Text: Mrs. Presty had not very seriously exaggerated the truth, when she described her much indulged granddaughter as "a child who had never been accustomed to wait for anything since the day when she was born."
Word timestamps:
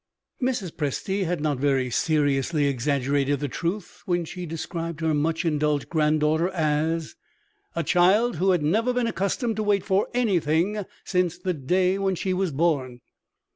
Mrs. 0.41 0.71
Presty 0.71 1.25
had 1.27 1.41
not 1.41 1.59
very 1.59 1.91
seriously 1.91 2.65
exaggerated 2.65 3.39
the 3.39 3.47
truth, 3.47 4.01
when 4.07 4.25
she 4.25 4.47
described 4.47 4.99
her 5.01 5.13
much 5.13 5.45
indulged 5.45 5.89
granddaughter 5.89 6.49
as 6.49 7.15
"a 7.75 7.83
child 7.83 8.37
who 8.37 8.49
had 8.49 8.63
never 8.63 8.93
been 8.93 9.05
accustomed 9.05 9.57
to 9.57 9.63
wait 9.63 9.83
for 9.85 10.07
anything 10.15 10.85
since 11.03 11.37
the 11.37 11.53
day 11.53 11.99
when 11.99 12.15
she 12.15 12.33
was 12.33 12.49
born." 12.49 13.01